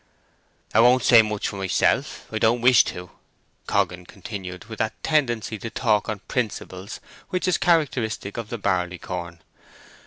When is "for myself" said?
1.47-2.25